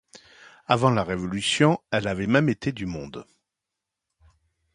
[0.65, 3.23] Avant la révolution elle avait même été du monde.